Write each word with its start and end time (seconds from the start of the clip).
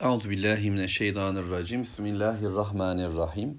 Euzu 0.00 0.30
billahi 0.30 0.70
mineşşeytanirracim. 0.70 1.82
Bismillahirrahmanirrahim. 1.82 3.58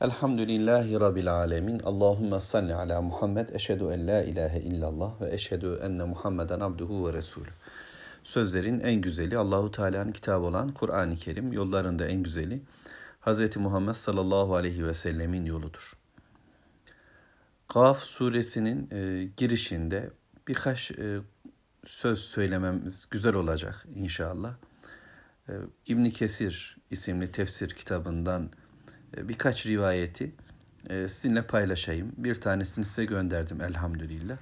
Elhamdülillahi 0.00 1.00
rabbil 1.00 1.34
alamin. 1.34 1.78
Allahumme 1.78 2.40
salli 2.40 2.74
ala 2.74 3.02
Muhammed. 3.02 3.48
Eşhedü 3.48 3.84
en 3.84 4.06
la 4.06 4.22
ilahe 4.22 4.60
illallah 4.60 5.20
ve 5.20 5.34
eşhedü 5.34 5.80
enne 5.82 6.04
Muhammeden 6.04 6.60
abduhu 6.60 7.08
ve 7.08 7.12
resulü. 7.12 7.48
Sözlerin 8.24 8.80
en 8.80 9.00
güzeli 9.00 9.38
Allahu 9.38 9.70
Teala'nın 9.70 10.12
kitabı 10.12 10.44
olan 10.44 10.72
Kur'an-ı 10.72 11.16
Kerim, 11.16 11.52
yollarında 11.52 12.06
en 12.06 12.22
güzeli 12.22 12.62
Hz. 13.20 13.56
Muhammed 13.56 13.94
sallallahu 13.94 14.54
aleyhi 14.54 14.84
ve 14.84 14.94
sellemin 14.94 15.44
yoludur. 15.44 15.92
Kaf 17.68 18.02
suresinin 18.02 18.90
e, 18.90 19.28
girişinde 19.36 20.10
birkaç 20.48 20.90
e, 20.90 21.18
söz 21.86 22.18
söylememiz 22.18 23.06
güzel 23.10 23.34
olacak 23.34 23.86
inşallah. 23.94 24.54
Ee, 25.48 25.52
İbn 25.86 26.04
Kesir 26.04 26.76
isimli 26.90 27.32
tefsir 27.32 27.68
kitabından 27.68 28.50
e, 29.16 29.28
birkaç 29.28 29.66
rivayeti 29.66 30.32
e, 30.90 31.08
sizinle 31.08 31.46
paylaşayım. 31.46 32.12
Bir 32.16 32.34
tanesini 32.34 32.84
size 32.84 33.04
gönderdim 33.04 33.60
elhamdülillah. 33.60 34.36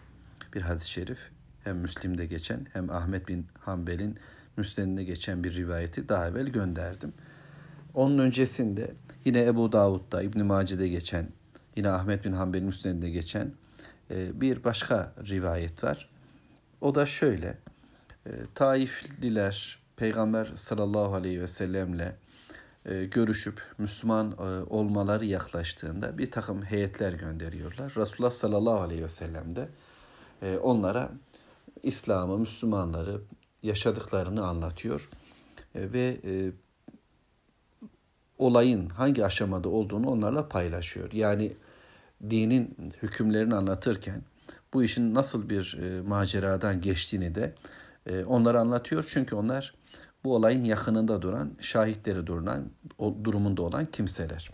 Bir 0.54 0.62
hadis-i 0.62 0.90
şerif 0.90 1.18
hem 1.64 1.76
Müslim'de 1.76 2.26
geçen 2.26 2.66
hem 2.72 2.90
Ahmet 2.90 3.28
bin 3.28 3.46
Hanbel'in 3.60 4.18
Müslim'de 4.56 5.04
geçen 5.04 5.44
bir 5.44 5.54
rivayeti 5.54 6.08
daha 6.08 6.28
evvel 6.28 6.46
gönderdim. 6.46 7.12
Onun 7.94 8.18
öncesinde 8.18 8.94
yine 9.24 9.44
Ebu 9.44 9.72
Davud'da, 9.72 10.22
İbn 10.22 10.44
Mace'de 10.44 10.88
geçen, 10.88 11.28
yine 11.76 11.88
Ahmet 11.88 12.24
bin 12.24 12.32
Hanbel'in 12.32 12.66
Müslim'de 12.66 13.10
geçen 13.10 13.52
e, 14.10 14.40
bir 14.40 14.64
başka 14.64 15.12
rivayet 15.28 15.84
var. 15.84 16.08
O 16.80 16.94
da 16.94 17.06
şöyle. 17.06 17.58
Taifliler 18.54 19.78
Peygamber 19.96 20.52
sallallahu 20.54 21.14
aleyhi 21.14 21.40
ve 21.40 21.48
sellemle 21.48 22.16
e, 22.84 23.04
görüşüp 23.04 23.62
Müslüman 23.78 24.32
e, 24.32 24.42
olmaları 24.70 25.24
yaklaştığında 25.24 26.18
bir 26.18 26.30
takım 26.30 26.62
heyetler 26.62 27.12
gönderiyorlar. 27.12 27.92
Resulullah 27.96 28.30
sallallahu 28.30 28.80
aleyhi 28.80 29.02
ve 29.02 29.08
sellem 29.08 29.56
de 29.56 29.68
e, 30.42 30.56
onlara 30.56 31.10
İslam'ı, 31.82 32.38
Müslümanları 32.38 33.20
yaşadıklarını 33.62 34.46
anlatıyor 34.46 35.08
ve 35.74 36.16
olayın 38.38 38.88
hangi 38.88 39.24
aşamada 39.26 39.68
olduğunu 39.68 40.10
onlarla 40.10 40.48
paylaşıyor. 40.48 41.12
Yani 41.12 41.52
dinin 42.30 42.92
hükümlerini 43.02 43.54
anlatırken 43.54 44.22
bu 44.74 44.84
işin 44.84 45.14
nasıl 45.14 45.48
bir 45.48 45.78
maceradan 46.00 46.80
geçtiğini 46.80 47.34
de 47.34 47.54
onlara 48.26 48.60
anlatıyor. 48.60 49.04
Çünkü 49.08 49.34
onlar 49.34 49.74
bu 50.26 50.34
olayın 50.34 50.64
yakınında 50.64 51.22
duran, 51.22 51.52
şahitleri 51.60 52.26
duran, 52.26 52.70
o 52.98 53.16
durumunda 53.24 53.62
olan 53.62 53.84
kimseler. 53.84 54.50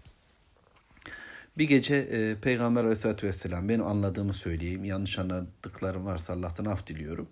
Bir 1.59 1.69
gece 1.69 1.97
e, 1.97 2.41
Peygamber 2.41 2.81
Aleyhisselatü 2.81 3.27
Vesselam 3.27 3.69
benim 3.69 3.87
anladığımı 3.87 4.33
söyleyeyim. 4.33 4.85
Yanlış 4.85 5.19
anladıklarım 5.19 6.07
varsa 6.07 6.33
Allah'tan 6.33 6.65
af 6.65 6.87
diliyorum. 6.87 7.29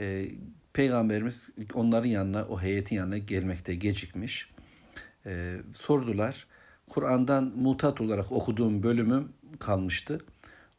E, 0.00 0.28
Peygamberimiz 0.72 1.50
onların 1.74 2.08
yanına, 2.08 2.44
o 2.44 2.60
heyetin 2.60 2.96
yanına 2.96 3.18
gelmekte 3.18 3.74
gecikmiş. 3.74 4.50
E, 5.26 5.56
sordular. 5.74 6.46
Kur'an'dan 6.88 7.44
mutat 7.44 8.00
olarak 8.00 8.32
okuduğum 8.32 8.82
bölümüm 8.82 9.28
kalmıştı. 9.58 10.20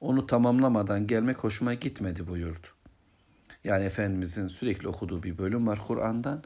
Onu 0.02 0.28
tamamlamadan 0.28 1.08
gelmek 1.08 1.38
hoşuma 1.38 1.74
gitmedi 1.74 2.28
buyurdu. 2.28 2.68
Yani 3.64 3.86
Efendimizin 3.86 4.48
sürekli 4.48 4.88
okuduğu 4.88 5.24
bir 5.24 5.38
bölüm 5.38 5.68
var 5.68 5.80
Kur'an'dan 5.88 6.44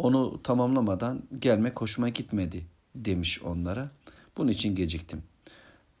onu 0.00 0.42
tamamlamadan 0.42 1.22
gelmek 1.38 1.80
hoşuma 1.80 2.08
gitmedi 2.08 2.66
demiş 2.94 3.42
onlara. 3.42 3.90
Bunun 4.36 4.48
için 4.48 4.74
geciktim. 4.74 5.22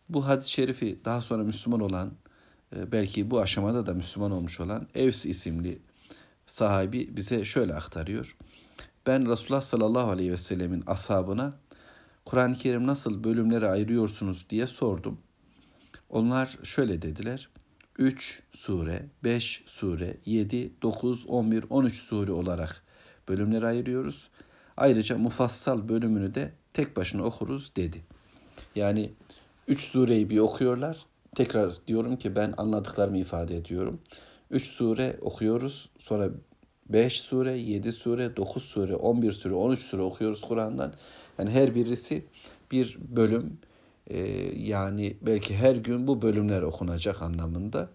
Bu 0.08 0.28
hadis-i 0.28 0.50
şerifi 0.50 1.00
daha 1.04 1.20
sonra 1.20 1.42
Müslüman 1.42 1.80
olan, 1.80 2.12
e, 2.76 2.92
belki 2.92 3.30
bu 3.30 3.40
aşamada 3.40 3.86
da 3.86 3.94
Müslüman 3.94 4.30
olmuş 4.30 4.60
olan 4.60 4.86
Evs 4.94 5.26
isimli 5.26 5.78
sahibi 6.46 7.16
bize 7.16 7.44
şöyle 7.44 7.74
aktarıyor. 7.74 8.36
Ben 9.06 9.30
Resulullah 9.30 9.60
sallallahu 9.60 10.10
aleyhi 10.10 10.32
ve 10.32 10.36
sellemin 10.36 10.82
ashabına 10.86 11.58
Kur'an-ı 12.24 12.54
Kerim 12.54 12.86
nasıl 12.86 13.24
bölümlere 13.24 13.68
ayırıyorsunuz 13.68 14.46
diye 14.50 14.66
sordum. 14.66 15.18
Onlar 16.08 16.58
şöyle 16.62 17.02
dediler. 17.02 17.48
3 17.98 18.42
sure, 18.52 19.06
5 19.24 19.62
sure, 19.66 20.16
7, 20.26 20.72
9, 20.82 21.26
11, 21.26 21.64
13 21.70 21.94
sure 21.94 22.32
olarak 22.32 22.82
bölümlere 23.28 23.66
ayırıyoruz. 23.66 24.28
Ayrıca 24.76 25.18
mufassal 25.18 25.88
bölümünü 25.88 26.34
de 26.34 26.52
tek 26.72 26.96
başına 26.96 27.24
okuruz 27.24 27.76
dedi. 27.76 28.04
Yani 28.76 29.10
üç 29.68 29.80
sureyi 29.80 30.30
bir 30.30 30.38
okuyorlar. 30.38 31.06
Tekrar 31.34 31.74
diyorum 31.86 32.16
ki 32.16 32.36
ben 32.36 32.54
anladıklarımı 32.56 33.18
ifade 33.18 33.56
ediyorum. 33.56 34.00
Üç 34.50 34.64
sure 34.64 35.16
okuyoruz. 35.20 35.88
Sonra 35.98 36.30
beş 36.88 37.20
sure, 37.20 37.52
yedi 37.52 37.92
sure, 37.92 38.36
dokuz 38.36 38.62
sure, 38.62 38.96
on 38.96 39.22
bir 39.22 39.32
sure, 39.32 39.54
on 39.54 39.70
üç 39.70 39.80
sure 39.80 40.02
okuyoruz 40.02 40.40
Kur'an'dan. 40.40 40.94
Yani 41.38 41.50
her 41.50 41.74
birisi 41.74 42.24
bir 42.70 42.98
bölüm. 43.08 43.58
Ee, 44.06 44.18
yani 44.56 45.16
belki 45.22 45.56
her 45.56 45.76
gün 45.76 46.06
bu 46.06 46.22
bölümler 46.22 46.62
okunacak 46.62 47.22
anlamında. 47.22 47.90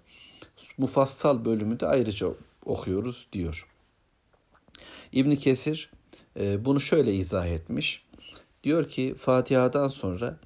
Mufassal 0.77 1.45
bölümü 1.45 1.79
de 1.79 1.87
ayrıca 1.87 2.27
okuyoruz 2.65 3.27
diyor. 3.33 3.67
İbn 5.11 5.35
Kesir 5.35 5.91
e, 6.39 6.65
bunu 6.65 6.79
şöyle 6.79 7.13
izah 7.13 7.47
etmiş. 7.47 8.05
Diyor 8.63 8.89
ki 8.89 9.15
Fatiha'dan 9.17 9.87
sonra 9.87 10.39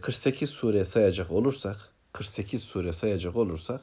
48 0.00 0.48
e, 0.48 0.52
sure 0.52 0.84
sayacak 0.84 1.30
olursak, 1.30 1.76
48 2.12 2.62
sure 2.62 2.92
sayacak 2.92 3.36
olursak 3.36 3.80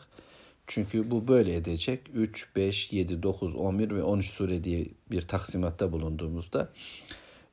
çünkü 0.67 1.11
bu 1.11 1.27
böyle 1.27 1.55
edecek. 1.55 2.01
3, 2.13 2.55
5, 2.55 2.93
7, 2.93 3.23
9, 3.23 3.55
11 3.55 3.91
ve 3.91 4.03
13 4.03 4.29
sure 4.29 4.63
diye 4.63 4.85
bir 5.11 5.21
taksimatta 5.21 5.91
bulunduğumuzda 5.91 6.69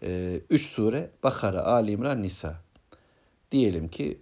3 0.03 0.11
e, 0.51 0.59
sure 0.59 1.11
Bakara, 1.23 1.63
Ali 1.63 1.91
İmran, 1.91 2.23
Nisa. 2.23 2.61
Diyelim 3.51 3.89
ki 3.89 4.19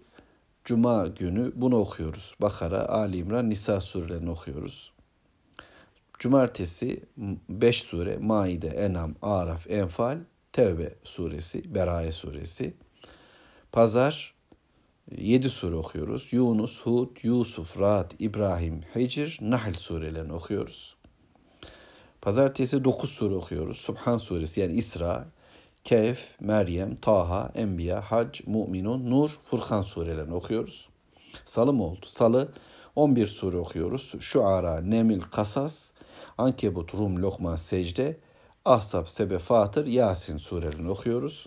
Cuma 0.64 1.06
günü 1.06 1.52
bunu 1.54 1.78
okuyoruz. 1.78 2.34
Bakara, 2.40 2.88
Ali 2.88 3.16
İmran, 3.16 3.50
Nisa 3.50 3.80
surelerini 3.80 4.30
okuyoruz. 4.30 4.92
Cumartesi 6.20 7.02
5 7.48 7.84
sure 7.84 8.16
Maide, 8.18 8.68
Enam, 8.68 9.14
Araf, 9.22 9.70
Enfal, 9.70 10.18
Tevbe 10.52 10.94
suresi, 11.04 11.74
Beraye 11.74 12.12
suresi. 12.12 12.74
Pazar 13.72 14.34
7 15.16 15.50
sure 15.50 15.76
okuyoruz. 15.76 16.32
Yunus, 16.32 16.82
Hud, 16.82 17.16
Yusuf, 17.22 17.80
Rahat, 17.80 18.14
İbrahim, 18.18 18.80
Hicr, 18.94 19.38
Nahl 19.40 19.74
surelerini 19.74 20.32
okuyoruz. 20.32 20.96
Pazartesi 22.20 22.84
9 22.84 23.10
sure 23.10 23.34
okuyoruz. 23.34 23.76
Subhan 23.76 24.16
suresi 24.16 24.60
yani 24.60 24.72
İsra, 24.72 25.28
Kehf, 25.84 26.40
Meryem, 26.40 26.96
Taha, 26.96 27.52
Enbiya, 27.54 28.00
Hac, 28.00 28.40
Mu'minun, 28.46 29.10
Nur, 29.10 29.30
Furkan 29.44 29.82
surelerini 29.82 30.34
okuyoruz. 30.34 30.88
Salı 31.44 31.72
mı 31.72 31.84
oldu? 31.84 32.06
Salı 32.06 32.52
11 32.96 33.26
sure 33.26 33.56
okuyoruz. 33.56 34.14
Şuara, 34.20 34.80
Nemil, 34.80 35.20
Kasas, 35.20 35.92
Ankebut, 36.38 36.94
Rum, 36.94 37.22
Lokman, 37.22 37.56
Secde, 37.56 38.16
Ahzab, 38.64 39.06
Sebe, 39.06 39.38
Fatır, 39.38 39.86
Yasin 39.86 40.36
surelerini 40.36 40.90
okuyoruz. 40.90 41.46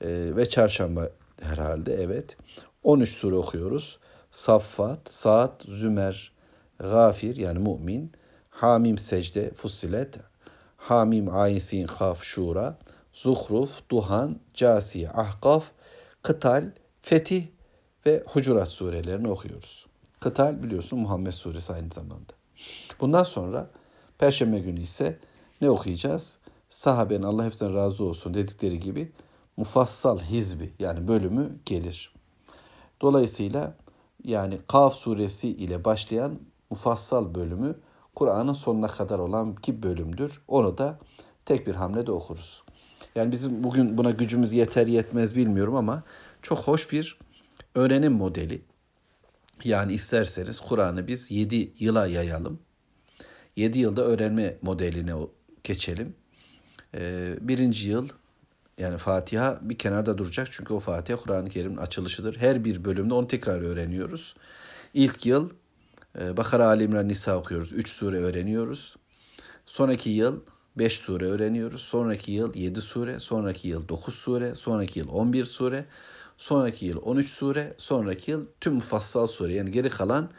Ee, 0.00 0.08
ve 0.36 0.48
çarşamba 0.48 1.10
herhalde 1.42 1.94
evet. 1.94 2.36
13 2.82 3.16
sure 3.16 3.34
okuyoruz. 3.34 3.98
Saffat, 4.30 5.10
Saat, 5.10 5.62
Zümer, 5.62 6.32
Gafir 6.78 7.36
yani 7.36 7.58
Mümin, 7.58 8.12
Hamim, 8.50 8.98
Secde, 8.98 9.50
Fussilet, 9.50 10.18
Hamim, 10.76 11.34
Ayin, 11.34 11.58
Sin, 11.58 11.86
Kaf, 11.86 12.22
Şura, 12.22 12.78
Zuhruf, 13.12 13.90
Duhan, 13.90 14.40
Casiye, 14.54 15.10
Ahkaf, 15.10 15.64
Kıtal, 16.22 16.70
Fetih 17.02 17.46
ve 18.06 18.22
Hucurat 18.26 18.68
surelerini 18.68 19.28
okuyoruz. 19.28 19.86
Kıtal 20.20 20.62
biliyorsun 20.62 20.98
Muhammed 20.98 21.32
suresi 21.32 21.72
aynı 21.72 21.90
zamanda. 21.90 22.37
Bundan 23.00 23.22
sonra 23.22 23.70
Perşembe 24.18 24.58
günü 24.58 24.80
ise 24.80 25.18
ne 25.60 25.70
okuyacağız? 25.70 26.38
Sahabenin 26.70 27.22
Allah 27.22 27.44
hepsinden 27.44 27.74
razı 27.74 28.04
olsun 28.04 28.34
dedikleri 28.34 28.80
gibi 28.80 29.12
mufassal 29.56 30.18
hizbi 30.18 30.72
yani 30.78 31.08
bölümü 31.08 31.58
gelir. 31.64 32.14
Dolayısıyla 33.00 33.76
yani 34.24 34.58
Kaf 34.68 34.94
suresi 34.94 35.48
ile 35.48 35.84
başlayan 35.84 36.38
mufassal 36.70 37.34
bölümü 37.34 37.74
Kur'an'ın 38.14 38.52
sonuna 38.52 38.86
kadar 38.86 39.18
olan 39.18 39.54
ki 39.54 39.82
bölümdür. 39.82 40.40
Onu 40.48 40.78
da 40.78 40.98
tek 41.44 41.66
bir 41.66 41.74
hamlede 41.74 42.12
okuruz. 42.12 42.62
Yani 43.14 43.32
bizim 43.32 43.64
bugün 43.64 43.98
buna 43.98 44.10
gücümüz 44.10 44.52
yeter 44.52 44.86
yetmez 44.86 45.36
bilmiyorum 45.36 45.74
ama 45.74 46.02
çok 46.42 46.58
hoş 46.58 46.92
bir 46.92 47.18
öğrenim 47.74 48.12
modeli. 48.12 48.62
Yani 49.64 49.92
isterseniz 49.92 50.60
Kur'an'ı 50.60 51.06
biz 51.06 51.30
7 51.30 51.72
yıla 51.78 52.06
yayalım. 52.06 52.58
7 53.58 53.78
yılda 53.78 54.02
öğrenme 54.02 54.56
modeline 54.62 55.12
geçelim. 55.64 56.14
e, 56.94 57.34
birinci 57.40 57.90
yıl 57.90 58.08
yani 58.78 58.98
Fatiha 58.98 59.58
bir 59.62 59.78
kenarda 59.78 60.18
duracak 60.18 60.48
çünkü 60.50 60.74
o 60.74 60.78
Fatiha 60.78 61.18
Kur'an-ı 61.18 61.48
Kerim'in 61.48 61.76
açılışıdır. 61.76 62.36
Her 62.36 62.64
bir 62.64 62.84
bölümde 62.84 63.14
onu 63.14 63.28
tekrar 63.28 63.60
öğreniyoruz. 63.60 64.36
İlk 64.94 65.26
yıl 65.26 65.50
e, 66.20 66.36
Bakara, 66.36 66.66
Ali 66.66 66.84
İmran, 66.84 67.08
Nisa 67.08 67.36
okuyoruz. 67.36 67.72
Üç 67.72 67.88
sure 67.88 68.16
öğreniyoruz. 68.16 68.96
Sonraki 69.66 70.10
yıl 70.10 70.40
5 70.76 70.92
sure 70.92 71.26
öğreniyoruz. 71.26 71.82
Sonraki 71.82 72.32
yıl 72.32 72.54
7 72.54 72.80
sure, 72.80 73.20
sonraki 73.20 73.68
yıl 73.68 73.88
9 73.88 74.14
sure, 74.14 74.54
sonraki 74.54 74.98
yıl 74.98 75.08
11 75.08 75.44
sure, 75.44 75.84
sonraki 76.36 76.86
yıl 76.86 77.02
13 77.02 77.28
sure, 77.28 77.74
sonraki 77.78 78.30
yıl 78.30 78.46
tüm 78.60 78.74
mufassal 78.74 79.26
sure 79.26 79.54
yani 79.54 79.70
geri 79.70 79.90
kalan 79.90 80.30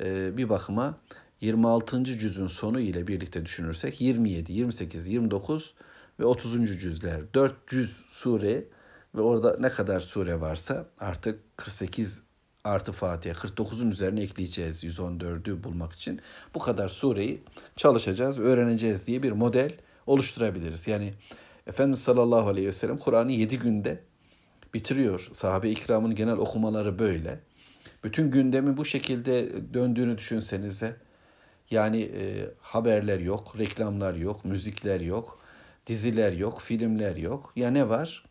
e, 0.00 0.36
bir 0.36 0.48
bakıma 0.48 0.98
26. 1.40 2.04
cüzün 2.04 2.46
sonu 2.46 2.80
ile 2.80 3.06
birlikte 3.06 3.44
düşünürsek 3.44 4.00
27, 4.00 4.52
28, 4.52 5.06
29 5.06 5.74
ve 6.20 6.24
30. 6.24 6.80
cüzler 6.80 7.20
4 7.34 7.68
cüz 7.68 8.04
sure 8.08 8.64
ve 9.14 9.20
orada 9.20 9.56
ne 9.60 9.68
kadar 9.68 10.00
sure 10.00 10.40
varsa 10.40 10.86
artık 10.98 11.56
48 11.56 12.22
artı 12.64 12.92
Fatiha 12.92 13.34
49'un 13.34 13.90
üzerine 13.90 14.22
ekleyeceğiz 14.22 14.84
114'ü 14.84 15.64
bulmak 15.64 15.92
için. 15.92 16.20
Bu 16.54 16.58
kadar 16.58 16.88
sureyi 16.88 17.42
çalışacağız, 17.76 18.38
öğreneceğiz 18.38 19.06
diye 19.06 19.22
bir 19.22 19.32
model 19.32 19.72
oluşturabiliriz. 20.06 20.88
Yani 20.88 21.14
Efendimiz 21.66 22.02
sallallahu 22.02 22.48
aleyhi 22.48 22.66
ve 22.66 22.72
sellem 22.72 22.98
Kur'an'ı 22.98 23.32
7 23.32 23.58
günde 23.58 24.00
bitiriyor. 24.74 25.28
Sahabe 25.32 25.70
ikramın 25.70 26.14
genel 26.14 26.36
okumaları 26.36 26.98
böyle. 26.98 27.40
Bütün 28.04 28.30
gündemi 28.30 28.76
bu 28.76 28.84
şekilde 28.84 29.52
döndüğünü 29.74 30.18
düşünsenize. 30.18 30.96
Yani 31.70 32.02
e, 32.02 32.50
haberler 32.60 33.20
yok, 33.20 33.54
reklamlar 33.58 34.14
yok, 34.14 34.44
müzikler 34.44 35.00
yok, 35.00 35.38
diziler 35.86 36.32
yok, 36.32 36.60
filmler 36.60 37.16
yok. 37.16 37.52
Ya 37.56 37.70
ne 37.70 37.88
var? 37.88 38.24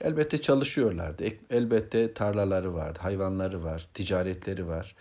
Elbette 0.00 0.40
çalışıyorlardı. 0.40 1.24
Elbette 1.50 2.14
tarlaları 2.14 2.74
var, 2.74 2.96
hayvanları 2.96 3.64
var, 3.64 3.88
ticaretleri 3.94 4.68
var. 4.68 4.96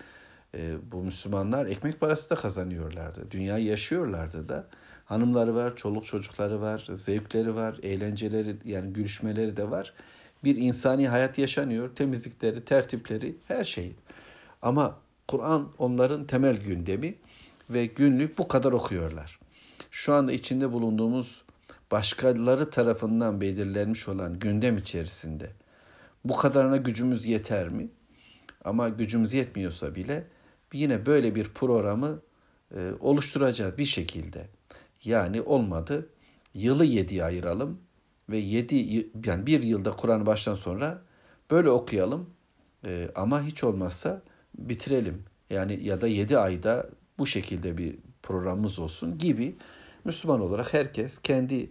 E, 0.55 0.91
bu 0.91 1.03
Müslümanlar 1.03 1.65
ekmek 1.65 1.99
parası 1.99 2.29
da 2.29 2.35
kazanıyorlardı. 2.35 3.31
Dünyayı 3.31 3.65
yaşıyorlardı 3.65 4.49
da. 4.49 4.67
Hanımları 5.05 5.55
var, 5.55 5.75
çoluk 5.75 6.05
çocukları 6.05 6.61
var, 6.61 6.87
zevkleri 6.93 7.55
var, 7.55 7.79
eğlenceleri 7.83 8.55
yani 8.65 8.93
gülüşmeleri 8.93 9.57
de 9.57 9.71
var. 9.71 9.93
Bir 10.43 10.55
insani 10.55 11.07
hayat 11.07 11.37
yaşanıyor. 11.37 11.95
Temizlikleri, 11.95 12.65
tertipleri, 12.65 13.35
her 13.47 13.63
şeyi. 13.63 13.95
Ama 14.61 14.97
Kur'an 15.27 15.69
onların 15.77 16.27
temel 16.27 16.57
gündemi 16.57 17.15
ve 17.69 17.85
günlük 17.85 18.37
bu 18.37 18.47
kadar 18.47 18.71
okuyorlar. 18.71 19.39
Şu 19.91 20.13
anda 20.13 20.31
içinde 20.31 20.71
bulunduğumuz 20.71 21.43
başkaları 21.91 22.69
tarafından 22.69 23.41
belirlenmiş 23.41 24.07
olan 24.07 24.39
gündem 24.39 24.77
içerisinde 24.77 25.51
bu 26.25 26.35
kadarına 26.35 26.77
gücümüz 26.77 27.25
yeter 27.25 27.69
mi? 27.69 27.89
Ama 28.63 28.89
gücümüz 28.89 29.33
yetmiyorsa 29.33 29.95
bile 29.95 30.27
yine 30.73 31.05
böyle 31.05 31.35
bir 31.35 31.49
programı 31.49 32.21
e, 32.75 32.91
oluşturacağız 32.99 33.77
bir 33.77 33.85
şekilde. 33.85 34.47
Yani 35.03 35.41
olmadı 35.41 36.09
yılı 36.53 36.85
yediye 36.85 37.23
ayıralım 37.23 37.79
ve 38.29 38.37
yedi 38.37 39.09
yani 39.25 39.45
bir 39.45 39.63
yılda 39.63 39.91
Kur'an 39.91 40.25
baştan 40.25 40.55
sonra 40.55 41.01
böyle 41.51 41.69
okuyalım 41.69 42.29
e, 42.85 43.09
ama 43.15 43.43
hiç 43.43 43.63
olmazsa 43.63 44.21
bitirelim. 44.57 45.23
Yani 45.49 45.83
ya 45.83 46.01
da 46.01 46.07
yedi 46.07 46.37
ayda 46.37 46.89
bu 47.19 47.25
şekilde 47.25 47.77
bir 47.77 47.95
programımız 48.23 48.79
olsun 48.79 49.17
gibi 49.17 49.55
Müslüman 50.05 50.41
olarak 50.41 50.73
herkes 50.73 51.17
kendi 51.17 51.69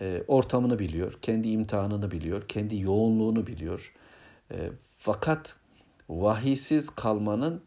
e, 0.00 0.22
ortamını 0.28 0.78
biliyor, 0.78 1.18
kendi 1.22 1.48
imtihanını 1.48 2.10
biliyor, 2.10 2.48
kendi 2.48 2.80
yoğunluğunu 2.80 3.46
biliyor. 3.46 3.92
E, 4.50 4.70
fakat 4.98 5.56
vahiysiz 6.08 6.90
kalmanın 6.90 7.62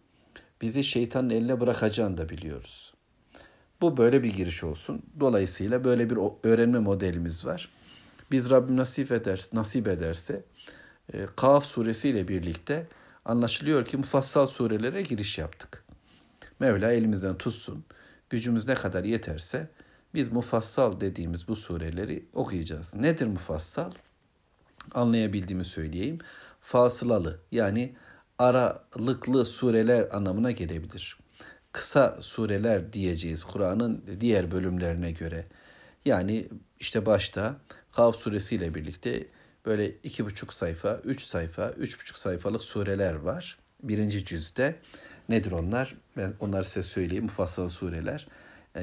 bizi 0.62 0.83
şeytanın 0.83 1.29
eline 1.29 1.59
bırakacağını 1.59 2.18
da 2.18 2.29
biliyoruz. 2.29 2.94
Bu 3.81 3.97
böyle 3.97 4.23
bir 4.23 4.33
giriş 4.33 4.63
olsun. 4.63 5.03
Dolayısıyla 5.19 5.83
böyle 5.83 6.09
bir 6.09 6.18
öğrenme 6.44 6.80
modelimiz 6.80 7.45
var. 7.45 7.69
Biz 8.31 8.50
Rabbim 8.50 8.77
nasip 8.77 9.12
ederse, 9.12 9.57
nasip 9.57 9.88
ederse 9.88 10.44
e, 11.13 11.27
Kaf 11.35 11.65
suresi 11.65 12.09
ile 12.09 12.27
birlikte 12.27 12.88
anlaşılıyor 13.25 13.85
ki 13.85 13.97
mufassal 13.97 14.47
surelere 14.47 15.01
giriş 15.01 15.38
yaptık. 15.38 15.86
Mevla 16.59 16.92
elimizden 16.92 17.38
tutsun. 17.38 17.86
Gücümüz 18.30 18.68
ne 18.68 18.75
kadar 18.75 19.04
yeterse 19.04 19.68
biz 20.13 20.31
mufassal 20.31 21.00
dediğimiz 21.00 21.48
bu 21.48 21.56
sureleri 21.56 22.25
okuyacağız. 22.33 22.95
Nedir 22.95 23.27
mufassal? 23.27 23.92
Anlayabildiğimi 24.94 25.65
söyleyeyim. 25.65 26.19
Fasılalı 26.62 27.39
yani 27.51 27.95
aralıklı 28.39 29.45
sureler 29.45 30.07
anlamına 30.12 30.51
gelebilir. 30.51 31.18
Kısa 31.71 32.18
sureler 32.21 32.94
diyeceğiz 32.94 33.44
Kur'an'ın 33.44 34.04
diğer 34.19 34.51
bölümlerine 34.51 35.12
göre. 35.12 35.45
Yani 36.06 36.48
işte 36.80 37.06
başta 37.06 37.57
Kaf 37.92 38.15
suresiyle 38.15 38.75
birlikte 38.75 39.27
böyle 39.65 39.92
iki 40.04 40.25
buçuk 40.25 40.54
sayfa, 40.54 41.00
üç 41.04 41.21
sayfa, 41.24 41.69
üç 41.69 42.00
buçuk 42.00 42.18
sayfalık 42.18 42.63
sureler 42.63 43.15
var. 43.15 43.57
Birinci 43.83 44.25
cüzde. 44.25 44.75
Nedir 45.29 45.51
onlar? 45.51 45.95
Ben 46.18 46.33
onları 46.39 46.65
size 46.65 46.81
söyleyeyim. 46.81 47.24
Mufassal 47.24 47.69
sureler. 47.69 48.27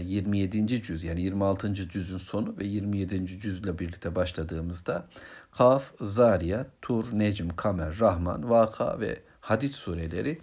27. 0.01 0.83
cüz 0.83 1.05
yani 1.05 1.21
26. 1.21 1.75
cüzün 1.75 2.19
sonu 2.19 2.55
ve 2.59 2.65
27. 2.65 3.27
cüzle 3.27 3.79
birlikte 3.79 4.15
başladığımızda 4.15 5.07
Kaf, 5.53 5.93
Zariyat, 6.01 6.67
Tur, 6.83 7.05
Necm, 7.13 7.49
Kamer, 7.49 8.01
Rahman, 8.01 8.51
Vaka 8.51 9.01
ve 9.01 9.21
Hadid 9.41 9.71
sureleri 9.71 10.41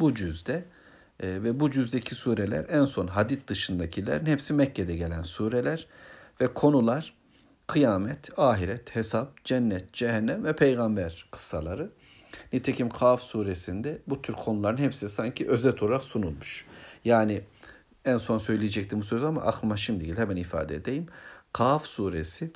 bu 0.00 0.14
cüzde 0.14 0.64
e, 1.20 1.28
ve 1.42 1.60
bu 1.60 1.70
cüzdeki 1.70 2.14
sureler 2.14 2.66
en 2.68 2.84
son 2.84 3.06
Hadid 3.06 3.48
dışındakilerin 3.48 4.26
hepsi 4.26 4.54
Mekke'de 4.54 4.96
gelen 4.96 5.22
sureler 5.22 5.86
ve 6.40 6.54
konular 6.54 7.14
kıyamet, 7.66 8.38
ahiret, 8.38 8.96
hesap, 8.96 9.44
cennet, 9.44 9.92
cehennem 9.92 10.44
ve 10.44 10.56
peygamber 10.56 11.28
kıssaları. 11.30 11.90
Nitekim 12.52 12.88
Kaf 12.88 13.22
suresinde 13.22 13.98
bu 14.06 14.22
tür 14.22 14.34
konuların 14.34 14.76
hepsi 14.76 15.08
sanki 15.08 15.48
özet 15.48 15.82
olarak 15.82 16.02
sunulmuş. 16.02 16.66
Yani 17.04 17.40
en 18.04 18.18
son 18.18 18.38
söyleyecektim 18.38 19.00
bu 19.00 19.04
sözü 19.04 19.26
ama 19.26 19.40
aklıma 19.42 19.76
şimdi 19.76 20.04
değil 20.04 20.16
hemen 20.16 20.36
ifade 20.36 20.74
edeyim. 20.74 21.06
Kaf 21.52 21.86
suresi 21.86 22.50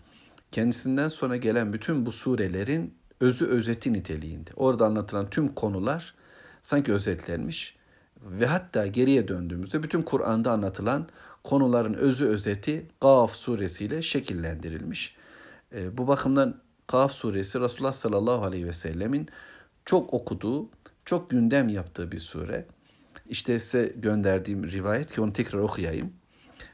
kendisinden 0.53 1.09
sonra 1.09 1.37
gelen 1.37 1.73
bütün 1.73 2.07
bu 2.07 2.13
surelerin 2.13 2.95
özü 3.21 3.47
özeti 3.47 3.93
niteliğinde. 3.93 4.51
Orada 4.57 4.87
anlatılan 4.87 5.31
tüm 5.31 5.55
konular 5.55 6.15
sanki 6.63 6.93
özetlenmiş 6.93 7.77
ve 8.23 8.47
hatta 8.47 8.87
geriye 8.87 9.29
döndüğümüzde 9.29 9.83
bütün 9.83 10.03
Kur'an'da 10.03 10.53
anlatılan 10.53 11.09
konuların 11.45 11.95
özü 11.95 12.27
özeti 12.27 12.87
Kaf 13.01 13.33
suresiyle 13.33 14.03
şekillendirilmiş. 14.03 15.17
E, 15.73 15.99
bu 15.99 16.09
bakımdan 16.09 16.61
Kaf 16.87 17.13
suresi 17.13 17.61
Resulullah 17.61 17.93
sallallahu 17.93 18.45
aleyhi 18.45 18.67
ve 18.67 18.73
sellemin 18.73 19.29
çok 19.85 20.15
okuduğu, 20.15 20.69
çok 21.05 21.31
gündem 21.31 21.69
yaptığı 21.69 22.13
bir 22.13 22.19
sure. 22.19 22.67
İşte 23.29 23.59
size 23.59 23.93
gönderdiğim 23.97 24.71
rivayet 24.71 25.13
ki 25.13 25.21
onu 25.21 25.33
tekrar 25.33 25.59
okuyayım. 25.59 26.13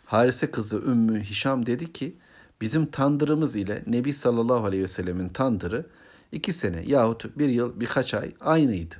Harise 0.04 0.50
kızı 0.50 0.76
Ümmü 0.76 1.22
Hişam 1.22 1.66
dedi 1.66 1.92
ki 1.92 2.16
bizim 2.60 2.86
tandırımız 2.86 3.56
ile 3.56 3.84
Nebi 3.86 4.12
sallallahu 4.12 4.64
aleyhi 4.64 4.82
ve 4.82 4.88
sellemin 4.88 5.28
tandırı 5.28 5.86
iki 6.32 6.52
sene 6.52 6.82
yahut 6.86 7.38
bir 7.38 7.48
yıl 7.48 7.80
birkaç 7.80 8.14
ay 8.14 8.32
aynıydı. 8.40 8.94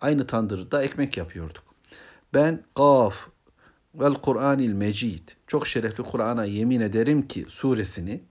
Aynı 0.00 0.26
tandırda 0.26 0.82
ekmek 0.82 1.16
yapıyorduk. 1.16 1.62
Ben 2.34 2.62
Kaf 2.74 3.14
vel 3.94 4.14
Kur'anil 4.14 4.72
Mecid 4.72 5.28
çok 5.46 5.66
şerefli 5.66 6.04
Kur'an'a 6.04 6.44
yemin 6.44 6.80
ederim 6.80 7.28
ki 7.28 7.44
suresini 7.48 8.22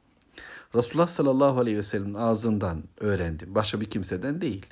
Resulullah 0.75 1.07
sallallahu 1.07 1.59
aleyhi 1.59 1.77
ve 1.77 1.83
sellem'in 1.83 2.13
ağzından 2.13 2.83
öğrendim. 2.99 3.55
Başka 3.55 3.81
bir 3.81 3.85
kimseden 3.85 4.41
değil. 4.41 4.65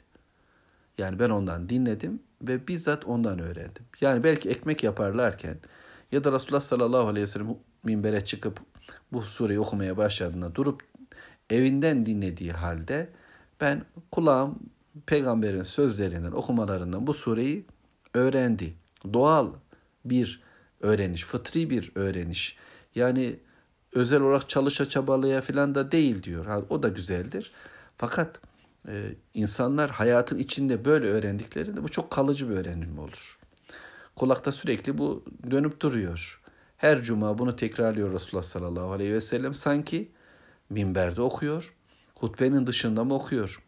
Yani 0.98 1.20
ben 1.20 1.30
ondan 1.30 1.70
dinledim 1.70 2.20
ve 2.42 2.68
bizzat 2.68 3.06
ondan 3.06 3.40
öğrendim. 3.40 3.86
Yani 4.02 4.24
belki 4.24 4.50
ekmek 4.50 4.84
yaparlarken 4.84 5.58
ya 6.12 6.24
da 6.24 6.32
Resulullah 6.32 6.62
sallallahu 6.62 7.08
aleyhi 7.08 7.24
ve 7.24 7.28
sellem 7.28 7.56
minbere 7.84 8.26
çıkıp 8.26 8.60
bu 9.12 9.22
sureyi 9.22 9.60
okumaya 9.60 9.98
başladığında 9.98 10.56
durup 10.56 10.82
evinden 11.50 12.06
dinlediği 12.06 12.52
halde 12.52 13.10
ben 13.62 13.86
kulağım 14.12 14.60
peygamberin 15.06 15.64
sözlerinden, 15.64 16.32
okumalarından 16.32 17.08
bu 17.08 17.14
sureyi 17.14 17.66
öğrendi. 18.14 18.74
Doğal 19.14 19.54
bir 20.06 20.42
öğreniş, 20.82 21.26
fıtri 21.26 21.70
bir 21.70 21.92
öğreniş. 21.96 22.58
Yani 22.96 23.40
özel 23.94 24.22
olarak 24.22 24.50
çalışa 24.50 24.90
çabalaya 24.90 25.42
falan 25.42 25.76
da 25.76 25.92
değil 25.92 26.24
diyor. 26.24 26.64
O 26.70 26.84
da 26.84 26.88
güzeldir. 26.88 27.52
Fakat 27.98 28.42
e, 28.88 29.16
insanlar 29.34 29.92
hayatın 29.92 30.38
içinde 30.38 30.86
böyle 30.86 31.08
öğrendiklerinde 31.08 31.84
bu 31.84 31.90
çok 31.90 32.12
kalıcı 32.12 32.50
bir 32.50 32.56
öğrenim 32.56 33.00
olur. 33.00 33.40
Kulakta 34.16 34.52
sürekli 34.52 34.98
bu 34.98 35.24
dönüp 35.52 35.82
duruyor. 35.82 36.42
Her 36.78 37.02
cuma 37.02 37.38
bunu 37.38 37.56
tekrarlıyor 37.56 38.14
Resulullah 38.14 38.44
sallallahu 38.44 38.92
aleyhi 38.92 39.14
ve 39.14 39.22
sellem. 39.22 39.54
Sanki 39.54 40.12
minberde 40.70 41.22
okuyor, 41.22 41.76
hutbenin 42.16 42.68
dışında 42.68 43.04
mı 43.04 43.14
okuyor? 43.14 43.64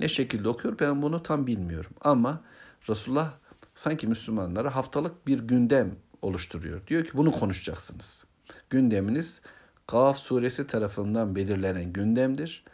Ne 0.00 0.08
şekilde 0.08 0.48
okuyor 0.48 0.78
ben 0.78 1.02
bunu 1.02 1.22
tam 1.22 1.46
bilmiyorum. 1.46 1.92
Ama 2.00 2.44
Resulullah 2.88 3.34
sanki 3.74 4.06
Müslümanlara 4.06 4.74
haftalık 4.74 5.26
bir 5.26 5.38
gündem 5.38 5.96
oluşturuyor. 6.22 6.86
Diyor 6.86 7.04
ki 7.04 7.10
bunu 7.14 7.32
konuşacaksınız. 7.32 8.26
Gündeminiz 8.70 9.40
Kaf 9.86 10.18
suresi 10.18 10.66
tarafından 10.66 11.36
belirlenen 11.36 11.92
gündemdir. 11.92 12.64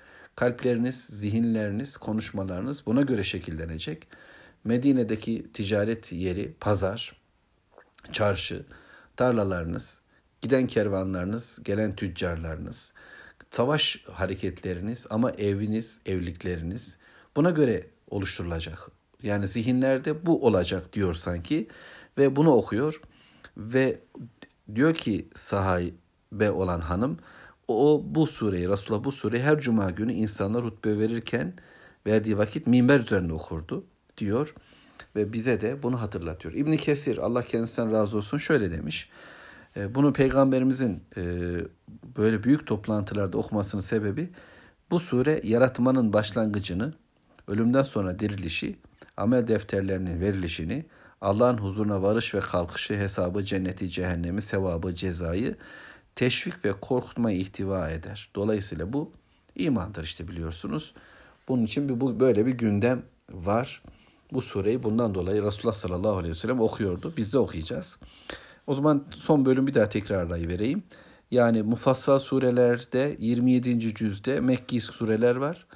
Kalpleriniz, 0.40 1.06
zihinleriniz, 1.06 1.96
konuşmalarınız 1.96 2.86
buna 2.86 3.02
göre 3.02 3.24
şekillenecek. 3.24 4.08
Medine'deki 4.64 5.52
ticaret 5.52 6.12
yeri, 6.12 6.54
pazar, 6.60 7.16
çarşı, 8.12 8.66
tarlalarınız, 9.16 10.00
giden 10.40 10.66
kervanlarınız, 10.66 11.60
gelen 11.64 11.96
tüccarlarınız, 11.96 12.94
savaş 13.50 14.04
hareketleriniz 14.12 15.06
ama 15.10 15.30
eviniz, 15.30 16.00
evlilikleriniz 16.06 16.98
buna 17.36 17.50
göre 17.50 17.86
oluşturulacak. 18.10 18.90
Yani 19.22 19.48
zihinlerde 19.48 20.26
bu 20.26 20.46
olacak 20.46 20.92
diyor 20.92 21.14
sanki 21.14 21.68
ve 22.18 22.36
bunu 22.36 22.50
okuyor 22.50 23.00
ve 23.56 24.00
diyor 24.74 24.94
ki 24.94 25.28
sahabe 25.34 26.50
olan 26.50 26.80
hanım 26.80 27.18
o 27.72 28.02
bu 28.04 28.26
sureyi 28.26 28.68
Resulullah 28.68 29.04
bu 29.04 29.12
sureyi 29.12 29.42
her 29.42 29.60
cuma 29.60 29.90
günü 29.90 30.12
insanlar 30.12 30.64
hutbe 30.64 30.98
verirken 30.98 31.54
verdiği 32.06 32.38
vakit 32.38 32.66
minber 32.66 33.00
üzerine 33.00 33.32
okurdu 33.32 33.84
diyor 34.18 34.54
ve 35.16 35.32
bize 35.32 35.60
de 35.60 35.82
bunu 35.82 36.00
hatırlatıyor. 36.00 36.54
İbn 36.54 36.76
Kesir 36.76 37.18
Allah 37.18 37.42
kendisinden 37.42 37.92
razı 37.92 38.16
olsun 38.16 38.38
şöyle 38.38 38.72
demiş. 38.72 39.08
E, 39.76 39.94
bunu 39.94 40.12
peygamberimizin 40.12 41.02
e, 41.16 41.22
böyle 42.16 42.44
büyük 42.44 42.66
toplantılarda 42.66 43.38
okumasının 43.38 43.82
sebebi 43.82 44.30
bu 44.90 45.00
sure 45.00 45.40
yaratmanın 45.44 46.12
başlangıcını, 46.12 46.94
ölümden 47.48 47.82
sonra 47.82 48.18
dirilişi, 48.18 48.76
amel 49.16 49.46
defterlerinin 49.46 50.20
verilişini, 50.20 50.86
Allah'ın 51.20 51.58
huzuruna 51.58 52.02
varış 52.02 52.34
ve 52.34 52.40
kalkışı, 52.40 52.94
hesabı, 52.94 53.44
cenneti, 53.44 53.90
cehennemi, 53.90 54.42
sevabı, 54.42 54.94
cezayı 54.94 55.56
teşvik 56.14 56.64
ve 56.64 56.72
korkutmayı 56.80 57.38
ihtiva 57.38 57.90
eder. 57.90 58.30
Dolayısıyla 58.34 58.92
bu 58.92 59.12
imandır 59.56 60.04
işte 60.04 60.28
biliyorsunuz. 60.28 60.94
Bunun 61.48 61.64
için 61.64 61.88
bir, 61.88 62.00
bu 62.00 62.20
böyle 62.20 62.46
bir 62.46 62.52
gündem 62.52 63.02
var. 63.30 63.82
Bu 64.32 64.40
sureyi 64.40 64.82
bundan 64.82 65.14
dolayı 65.14 65.42
Resulullah 65.42 65.74
sallallahu 65.74 66.16
aleyhi 66.16 66.30
ve 66.30 66.38
sellem 66.38 66.60
okuyordu. 66.60 67.12
Biz 67.16 67.32
de 67.32 67.38
okuyacağız. 67.38 67.98
O 68.66 68.74
zaman 68.74 69.04
son 69.16 69.44
bölüm 69.44 69.66
bir 69.66 69.74
daha 69.74 69.88
tekrarlayıvereyim. 69.88 70.82
Yani 71.30 71.62
mufassal 71.62 72.18
surelerde 72.18 73.16
27. 73.20 73.94
cüzde 73.94 74.40
Mekki 74.40 74.80
sureler 74.80 75.36
var. 75.36 75.66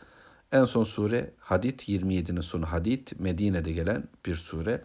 En 0.52 0.64
son 0.64 0.84
sure 0.84 1.30
Hadid 1.38 1.80
27'nin 1.80 2.40
sonu 2.40 2.66
Hadid 2.66 3.08
Medine'de 3.18 3.72
gelen 3.72 4.04
bir 4.26 4.34
sure. 4.34 4.82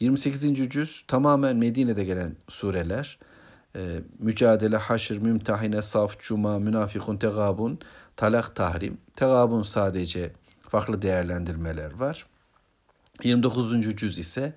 28. 0.00 0.70
cüz 0.70 1.04
tamamen 1.08 1.56
Medine'de 1.56 2.04
gelen 2.04 2.36
sureler. 2.48 3.18
Ee, 3.76 4.00
Mücadele, 4.18 4.76
Haşr, 4.76 5.14
Mümtahine, 5.14 5.82
Saf, 5.82 6.20
Cuma, 6.20 6.58
Münafikun, 6.58 7.16
Tegabun, 7.16 7.78
Talak, 8.16 8.56
Tahrim. 8.56 8.98
Tegabun 9.16 9.62
sadece 9.62 10.32
farklı 10.62 11.02
değerlendirmeler 11.02 11.92
var. 11.92 12.26
29. 13.24 13.96
cüz 13.96 14.18
ise 14.18 14.54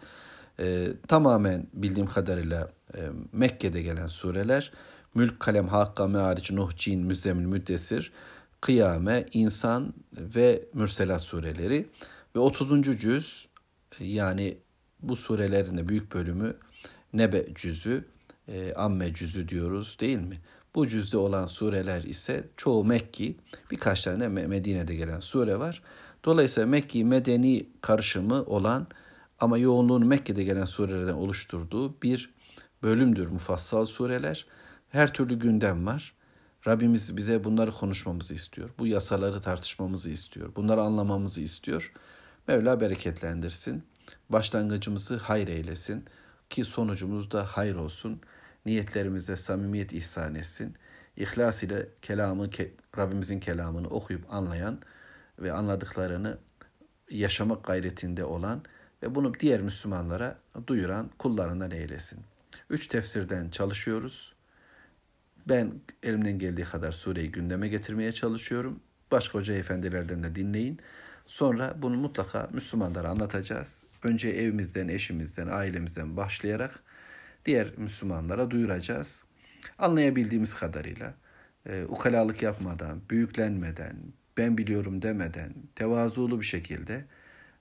e, 0.59 0.87
tamamen 1.07 1.67
bildiğim 1.73 2.07
kadarıyla 2.07 2.71
e, 2.97 2.99
Mekke'de 3.31 3.81
gelen 3.81 4.07
sureler. 4.07 4.71
Mülk, 5.15 5.39
Kalem, 5.39 5.67
Hakka, 5.67 6.07
Meariç, 6.07 6.51
Nuh, 6.51 6.71
Cin, 6.75 7.05
Müzzemmil, 7.05 7.45
Müddessir, 7.45 8.11
Kıyame, 8.61 9.25
İnsan 9.33 9.93
ve 10.13 10.65
Mürselat 10.73 11.21
sureleri. 11.21 11.89
Ve 12.35 12.39
30. 12.39 12.99
cüz 12.99 13.47
yani 13.99 14.57
bu 15.01 15.15
surelerin 15.15 15.77
de 15.77 15.89
büyük 15.89 16.13
bölümü 16.13 16.55
Nebe 17.13 17.47
cüzü, 17.55 18.05
e, 18.47 18.73
Amme 18.73 19.13
cüzü 19.13 19.49
diyoruz 19.49 19.97
değil 19.99 20.19
mi? 20.19 20.41
Bu 20.75 20.87
cüzde 20.87 21.17
olan 21.17 21.45
sureler 21.45 22.03
ise 22.03 22.49
çoğu 22.57 22.85
Mekki, 22.85 23.35
birkaç 23.71 24.03
tane 24.03 24.27
Medine'de 24.27 24.95
gelen 24.95 25.19
sure 25.19 25.59
var. 25.59 25.81
Dolayısıyla 26.25 26.67
Mekki 26.67 27.05
medeni 27.05 27.69
karışımı 27.81 28.43
olan 28.43 28.87
ama 29.39 29.57
yoğunluğunu 29.57 30.05
Mekke'de 30.05 30.43
gelen 30.43 30.65
surelerden 30.65 31.13
oluşturduğu 31.13 32.01
bir 32.01 32.33
bölümdür 32.83 33.27
mufassal 33.27 33.85
sureler. 33.85 34.45
Her 34.89 35.13
türlü 35.13 35.39
gündem 35.39 35.85
var. 35.85 36.13
Rabbimiz 36.67 37.17
bize 37.17 37.43
bunları 37.43 37.71
konuşmamızı 37.71 38.33
istiyor. 38.33 38.69
Bu 38.79 38.87
yasaları 38.87 39.41
tartışmamızı 39.41 40.09
istiyor. 40.09 40.55
Bunları 40.55 40.81
anlamamızı 40.81 41.41
istiyor. 41.41 41.93
Mevla 42.47 42.79
bereketlendirsin. 42.81 43.83
Başlangıcımızı 44.29 45.17
hayır 45.17 45.47
eylesin 45.47 46.05
ki 46.49 46.65
sonucumuz 46.65 47.31
da 47.31 47.45
hayır 47.45 47.75
olsun. 47.75 48.21
Niyetlerimize 48.65 49.35
samimiyet 49.35 49.93
ihsan 49.93 50.35
etsin. 50.35 50.75
İhlas 51.17 51.63
ile 51.63 51.87
kelamı, 52.01 52.49
Rabbimizin 52.97 53.39
kelamını 53.39 53.87
okuyup 53.87 54.33
anlayan 54.33 54.79
ve 55.39 55.53
anladıklarını 55.53 56.37
yaşamak 57.09 57.63
gayretinde 57.63 58.25
olan 58.25 58.63
ve 59.03 59.15
bunu 59.15 59.39
diğer 59.39 59.61
Müslümanlara 59.61 60.39
duyuran 60.67 61.09
kullarından 61.17 61.71
eylesin. 61.71 62.19
Üç 62.69 62.87
tefsirden 62.87 63.49
çalışıyoruz. 63.49 64.35
Ben 65.49 65.73
elimden 66.03 66.39
geldiği 66.39 66.63
kadar 66.63 66.91
sureyi 66.91 67.31
gündeme 67.31 67.67
getirmeye 67.67 68.11
çalışıyorum. 68.11 68.79
Başka 69.11 69.39
hoca 69.39 69.53
efendilerden 69.53 70.23
de 70.23 70.35
dinleyin. 70.35 70.79
Sonra 71.27 71.73
bunu 71.81 71.97
mutlaka 71.97 72.49
Müslümanlara 72.53 73.09
anlatacağız. 73.09 73.83
Önce 74.03 74.29
evimizden, 74.29 74.87
eşimizden, 74.87 75.47
ailemizden 75.47 76.17
başlayarak 76.17 76.83
diğer 77.45 77.67
Müslümanlara 77.77 78.51
duyuracağız. 78.51 79.25
Anlayabildiğimiz 79.77 80.53
kadarıyla, 80.53 81.13
e, 81.65 81.83
ukalalık 81.85 82.41
yapmadan, 82.41 83.01
büyüklenmeden, 83.09 83.95
ben 84.37 84.57
biliyorum 84.57 85.01
demeden, 85.01 85.53
tevazulu 85.75 86.39
bir 86.39 86.45
şekilde 86.45 87.05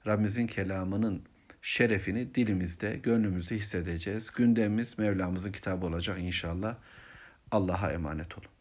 Rabbimizin 0.06 0.46
kelamının 0.46 1.22
şerefini 1.62 2.34
dilimizde, 2.34 2.96
gönlümüzde 2.96 3.56
hissedeceğiz. 3.56 4.30
Gündemimiz 4.30 4.98
Mevlamızın 4.98 5.52
kitabı 5.52 5.86
olacak 5.86 6.18
inşallah. 6.20 6.76
Allah'a 7.50 7.92
emanet 7.92 8.38
olun. 8.38 8.53